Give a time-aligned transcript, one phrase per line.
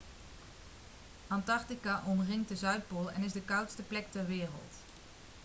[1.29, 4.75] antarctica omringt de zuidpool en is de koudste plek ter wereld